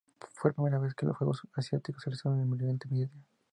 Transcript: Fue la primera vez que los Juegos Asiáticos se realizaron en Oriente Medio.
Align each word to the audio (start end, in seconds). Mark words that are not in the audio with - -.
Fue 0.33 0.49
la 0.49 0.55
primera 0.55 0.79
vez 0.79 0.95
que 0.95 1.05
los 1.05 1.15
Juegos 1.15 1.43
Asiáticos 1.53 2.01
se 2.01 2.09
realizaron 2.09 2.41
en 2.41 2.51
Oriente 2.51 2.87
Medio. 2.89 3.11